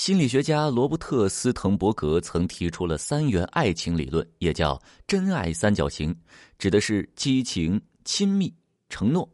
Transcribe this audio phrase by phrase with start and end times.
[0.00, 6.16] 心理学家罗伯特·斯滕伯格曾提出了三元爱情理论，也叫真爱三角形，
[6.58, 8.50] 指的是激情、亲密、
[8.88, 9.30] 承诺。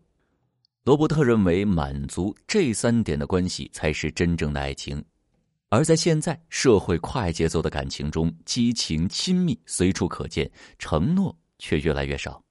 [0.82, 5.00] 罗伯特认为，满足这三点的关系才是真正的爱情。
[5.68, 12.42] 而在现在社会快节奏的感情中，激情、亲密随处可见，承诺却越来越少。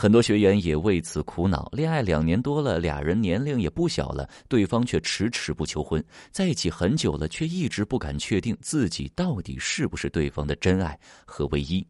[0.00, 6.00] 很多学员也为此苦恼：恋爱两年多了，俩人年龄也不小了，对方却迟迟不求婚；
[6.32, 11.86] 在一起很久了，却一直不敢确定自己到底是不是对方的真爱和唯一。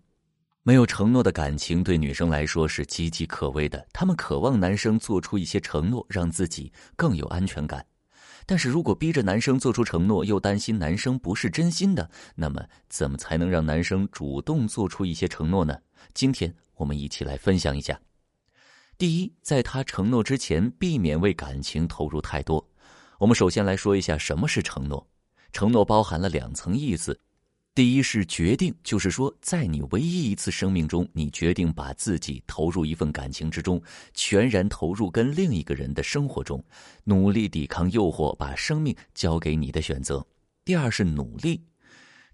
[0.65, 7.87] 没有承诺的感情对女生来说是岌岌可危的，她们渴望男生做出一些承诺，让自己更有安全感。
[8.45, 15.79] 但是如果逼着男生做出承诺，又担心男生不是真心的，那么怎么才能让男生主动做出一些承诺呢？
[16.15, 18.01] 今天我们一起来分享一下。
[18.99, 22.67] 第一，在他承诺之前，避免为感情投入太多。
[23.19, 25.07] 我们首先来说一下什么是承诺。
[25.53, 27.19] 承诺包含了两层意思。
[27.73, 33.81] 第一是决定，就是说，在你唯一一次生命中，你决定把自己投入一份感情之中，
[34.13, 36.63] 全然投入跟另一个人的生活中，
[37.05, 40.27] 努力抵抗诱惑，把生命交给你的选择。
[40.65, 41.63] 第二是努力，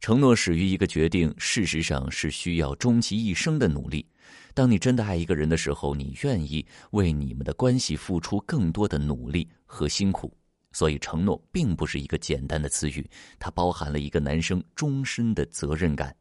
[0.01, 4.07] 承诺始于一个决定，事实上是需要终其一生的努力。
[4.55, 10.37] 当你真的爱一个人的时候，你愿意为你们的关系付出更多的努力和辛苦。
[10.73, 13.09] 所以，承诺并不是一个简单的词语，
[13.39, 16.15] 它包含了一个男生终身的责任感。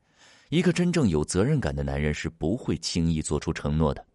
[0.50, 4.06] 一个真正有责任感的男人是不会轻易做出承诺的。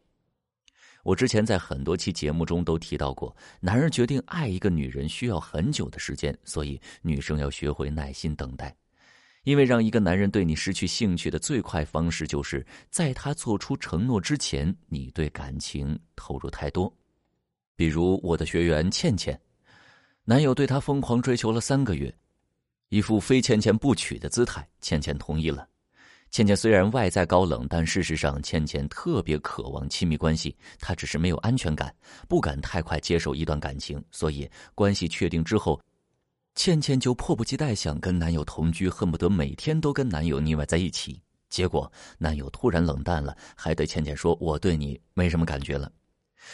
[1.02, 8.74] 我之前在很多期节目中都提到过，男人决定爱一个女人需要很久的时间，所以女生要学会耐心等待。
[9.50, 16.92] 因为让一个男人对你失去兴趣的最快方式，就是在他做出承诺之前，你对感情投入太多。
[17.74, 19.36] 比如我的学员倩倩。
[20.22, 22.14] 男友对她疯狂追求了三个月，
[22.90, 25.66] 一副非倩倩不娶的姿态，倩倩同意了。
[26.30, 31.92] 倩倩虽然外在高冷，但事实上倩倩特别渴望亲密关系，她只是没有安全感，
[32.28, 34.00] 不敢太快接受一段感情。
[34.12, 35.80] 所以关系确定之后，
[36.60, 41.18] 倩倩就迫不及待想跟男友同居，恨不得每天都跟男友腻歪在一起。
[41.48, 45.90] 结果男友突然冷淡了，还对倩倩说：“我对你没什么感觉了。”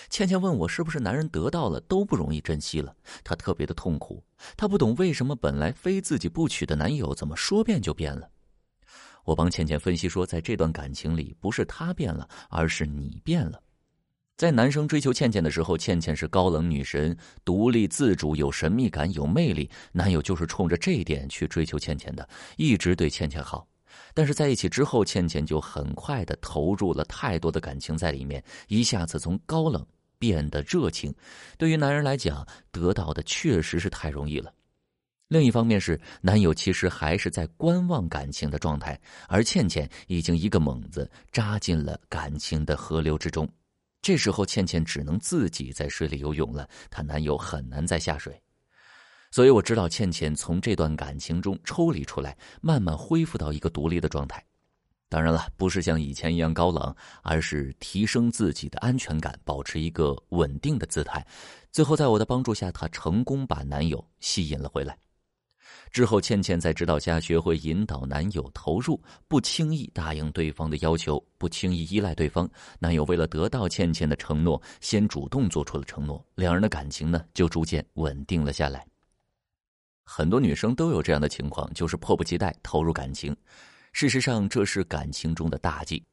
[0.08, 2.94] 倩倩问我是不是男人得到了都不容易珍惜了？
[3.24, 4.22] 她特别的痛苦，
[4.56, 8.30] 她不懂为什么本来非自己不娶的男友怎么说变就变了。
[9.24, 13.60] 我帮倩倩分析说，在这段感情里，不是他变了，而是你变了。
[14.36, 19.70] 在男生追求倩倩的时候，倩倩是高冷女神，独立自主，有神秘感，有魅力。
[19.92, 23.66] 男友就是冲着这一点去追求倩倩的，一直对倩倩好。
[24.12, 29.84] 但是在一起之后，倩倩就很快的投入了太多的感情在里面，一下子从高冷
[30.18, 31.14] 变得热情。
[31.56, 34.52] 对于男人来讲，得到的确实是太容易了。
[35.28, 43.48] 另一方面是，男友其实还是在观望感情的状态，而倩倩已经一个猛子扎进了感情的河流之中。
[44.02, 48.40] 这时候，倩倩只能自己在水里游泳了，她男友很难再下水。
[49.32, 54.42] 所以我知道倩倩从这段感情中抽离出来，慢慢恢复到一个独立的状态。
[55.08, 61.24] 当然了，不是像以前一样高冷，而是提升自己的安全感，保持一个稳定的姿态。
[61.70, 64.96] 最后，在我的帮助下，她成功把男友吸引了回来。
[65.90, 72.48] 之后，倩倩在指导下学会引导男友投入，不轻易答应对方的要求，不轻易依赖对方。
[72.78, 78.86] 男友为了得到倩倩的承诺，先主动做出了承诺，两人的感情呢就逐渐稳定了下来。
[80.04, 83.34] 很多女生都有这样的情况，就是迫不及待投入感情。
[83.92, 86.04] 事实上，这是感情中的大忌。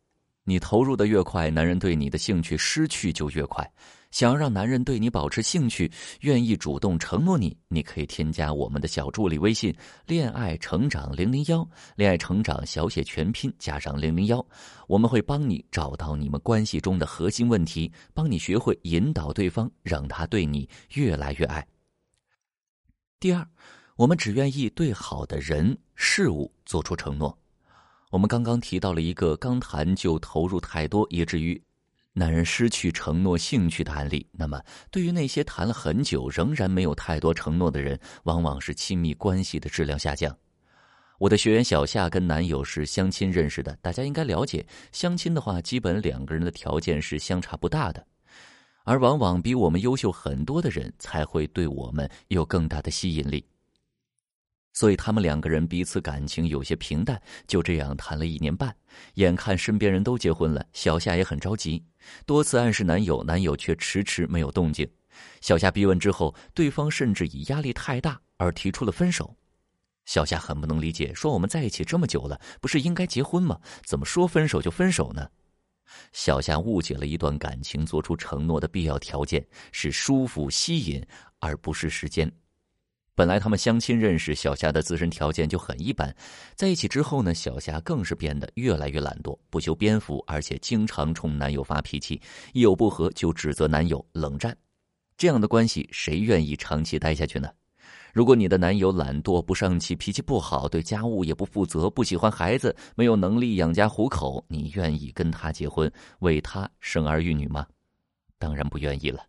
[0.45, 3.69] 你投入的越快，男人对你的兴趣失去就越快。
[4.13, 5.91] 想要让男人对你保持兴趣，
[6.21, 9.75] 愿意主动承诺你，你可以添加我们的小助理微信
[10.05, 14.45] “恋爱成长零零幺”，恋爱成长小写全拼加上零零幺，
[14.87, 21.67] 我们会帮你找到你们关系中的核心问题，帮你学会引导对方，让他对你越来越爱。
[23.19, 23.45] 第二。
[23.95, 27.37] 我们只愿意对好的人事物做出承诺。
[28.09, 31.61] 我们刚刚提到了一个刚谈就投入太多，以至于
[32.13, 34.25] 男人失去承诺兴趣的案例。
[34.31, 40.35] 那么，对于那些谈了很久仍然没有太多承诺的人，往往是亲密关系的质量下降。
[41.19, 48.05] 我的学员小夏跟男友是相亲认识的，大家应该了解，相亲的话，基本两个人的条件是相差不大的，
[48.83, 53.45] 而往往比我们优秀很多的人才会对我们有更大的吸引力。
[54.73, 58.75] 所以他们两个人彼此感情有些平淡，就这样谈了一年半。
[59.15, 61.83] 眼看身边人都结婚了，小夏也很着急，
[62.25, 64.89] 多次暗示男友，男友却迟迟没有动静。
[65.41, 69.35] 小夏逼问之后，对方甚至以压力太大而提出了分手。
[70.05, 73.59] 小夏很不能理解，说：“我们在一起这么久了，不是应该结婚吗？
[73.85, 75.29] 怎么说分手就分手呢？”
[76.11, 81.05] 小夏误解了一段感情做出承诺的必要条件是舒服、吸引，
[81.39, 82.29] 而不是时间。
[83.15, 86.13] 本来他们相亲认识，小霞的自身条件就很一般，
[86.55, 92.19] 在一起之后呢，小霞更是变得越来越懒惰，不修边幅，而且经常冲男友发脾气，
[92.53, 94.55] 一有不和就指责男友，冷战。
[95.15, 97.49] 这样的关系，谁愿意长期待下去呢？
[98.13, 107.65] 如果你的男友懒惰、不上气、脾气不好，对家务也不负责，不喜欢孩子，没有能力养家糊口，你愿意跟他结婚，为他生儿育女吗？
[108.39, 109.23] 当然不愿意了。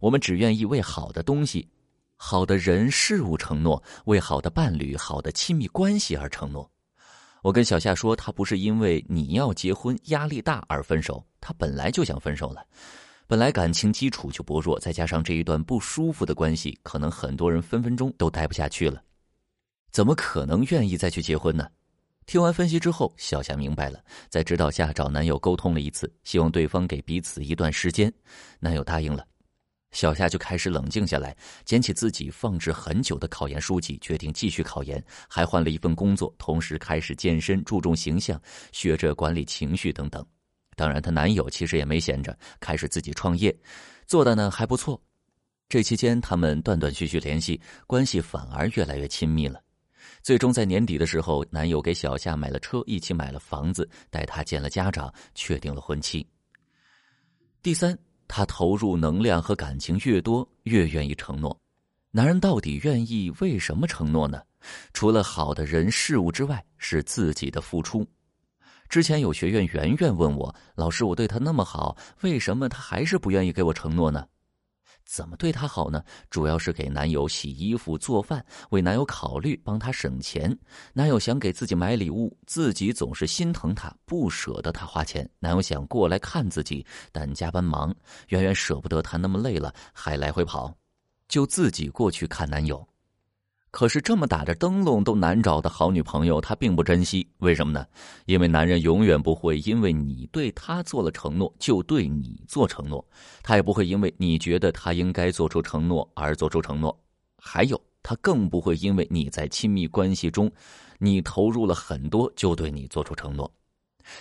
[0.00, 1.68] 我们只愿意为好的东西、
[2.16, 6.70] 好的人事物承诺，为好的伴侣、好的亲密关系而承诺。
[7.42, 12.64] 我跟小夏说，他不是因为你要结婚压力大而分手，他本来就想分手了。
[13.28, 19.02] 本来感情基础就薄弱，再加上这一段不舒服的关系，可能很多人分分钟都待不下去了。
[19.92, 21.68] 怎么可能愿意再去结婚呢？
[22.24, 28.12] 听完分析之后，小夏明白了，在指导下找男友沟通了一次，希望对方给彼此一段时间。
[28.58, 29.24] 男友答应了，
[29.96, 31.34] 小夏就开始冷静下来，
[31.64, 38.38] 捡起自己放置很久的考研书籍，决定继续考研，还换了一份工作，同时开始健身，注重形象，
[38.72, 40.22] 学着管理情绪等等。
[40.76, 43.58] 当然，她男友其实也没闲着，开始自己创业，
[44.06, 45.02] 做的呢还不错。
[45.66, 49.62] 这期间，他们断断续续联系，关系反而越来越亲密了。
[50.22, 56.26] 最终在年底的时候，男友给小夏买了车，一起买了房子，带她见了家长，确定了婚期。
[57.62, 61.58] 第三，他投入能量和感情越多，越愿意承诺。
[62.10, 64.42] 男人到底愿意为什么承诺呢？
[64.92, 68.06] 除了好的人事物之外，是自己的付出。
[68.88, 74.26] 之前有学员圆圆问我：“老师，我对他那么好，为什么他还是不愿意给我承诺呢？
[75.16, 76.04] 怎么对她好呢？
[76.28, 80.54] 主要是给男友洗衣服、做饭，为男友考虑，帮他省钱。
[80.92, 85.26] 男友想给自己买礼物，自己总是心疼他，不舍得他花钱。
[85.38, 87.96] 男友想过来看自己，但加班忙，
[88.28, 90.76] 远远舍不得他那么累了还来回跑，
[91.28, 92.86] 就自己过去看男友。”
[93.76, 97.28] 可是这么打着灯笼都难找的好女朋友，他并不珍惜。
[97.40, 97.84] 为什么呢？
[98.24, 103.06] 因为男人永远不会因为你对他做了承诺就对你做承诺，
[103.42, 106.98] 他也不会因为你觉得他应该做出承诺而做出承诺。
[107.36, 110.50] 还有，他更不会因为你在亲密关系中，
[110.98, 113.52] 你投入了很多就对你做出承诺。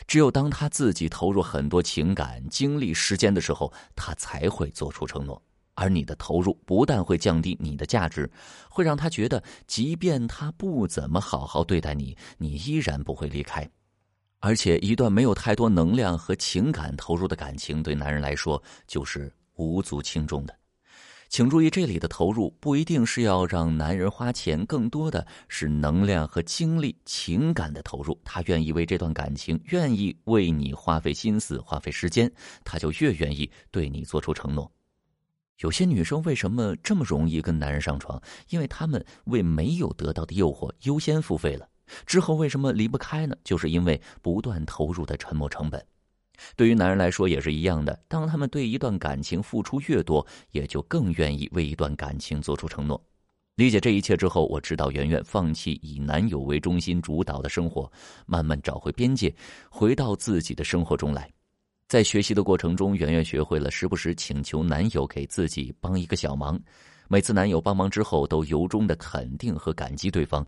[0.05, 5.41] 只有当他自己投入很多情感、精力、时间的时候，他才会做出承诺。
[5.75, 8.29] 而你的投入不但会降低你的价值，
[8.69, 13.69] 会让他觉得，即便他不怎么好好对待你，你依然不会离开。
[14.39, 20.55] 而且，一段没有太多能量和情感投入的感情，对男人来说就是无足轻重的。
[21.27, 28.17] 请注意，这里的投入不一定是要让男人花钱，更多的是能量和精力、情感的投入。
[28.23, 32.31] 他愿意为这段感情，愿意为你花费心思、花费时间，
[32.63, 34.71] 他就越愿意对你做出承诺。
[35.59, 38.21] 有些女生为什么这么容易跟男人上床？
[38.49, 41.67] 因为她们为没有得到的诱惑优先付费了。
[42.05, 43.35] 之后为什么离不开呢？
[43.43, 45.85] 就是因为不断投入的沉没成本。
[46.57, 47.97] 对于男人来说也是一样的。
[48.09, 53.01] 当他们对一段感情付出越多，也就更愿意为一段感情做出承诺。
[53.55, 57.89] 理解这一切之后，我知道圆圆放弃以男友为中心主导的生活，
[58.25, 59.33] 慢慢找回边界，
[59.69, 61.31] 回到自己的生活中来。
[61.87, 66.59] 在学习的过程中，圆圆学会了时不时请求男友给自己帮一个小忙。
[67.07, 70.43] 每次男友帮忙之后，都由衷的肯定和感激对方，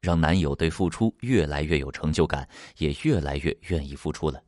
[0.00, 2.48] 让男友对付出越来越有成就感，
[2.78, 4.42] 也越来越愿意付出了。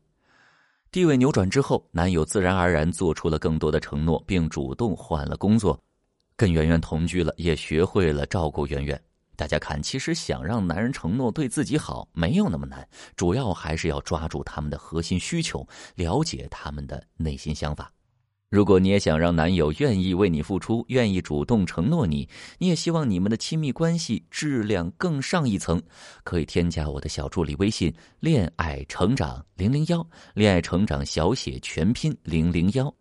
[0.91, 5.81] 地位扭转之后，男友自然而然做出了更多的承诺，并主动换了工作，
[6.35, 9.01] 跟圆圆同居了，也学会了照顾圆圆。
[9.37, 12.87] 大家看，其实想让男人承诺对自己好，没有那么难，
[13.17, 17.91] 主要还是要抓住他们的核心需求，了解他们的内心想法。
[18.51, 25.83] 如果你也想让男友愿意为你付出，愿意主动承诺你，你也希望你们的亲密关系质量更上一层，
[26.23, 32.95] 可以添加我的小助理微信“恋爱成长零零幺”，恋爱成长小写全拼零零幺，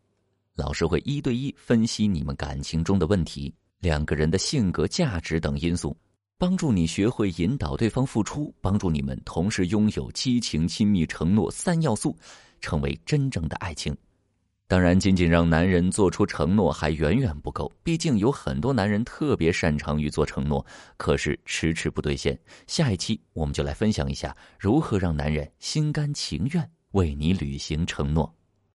[0.56, 5.96] 老师会一对一分析你们感情中的问题，两个人的性格、价值等因素。
[6.44, 12.14] 帮助你学会引导对方付出，帮助你们同时拥有激情、亲密、承诺三要素，
[12.60, 13.96] 成为真正的爱情。
[14.68, 20.66] 当然，仅仅让男人做出承诺还远远不够，毕竟有很多男人特别擅长于做承诺，
[20.98, 22.38] 可是迟迟不兑现。
[22.68, 28.30] 下一期我们就来分享一下如何让男人心甘情愿为你履行承诺。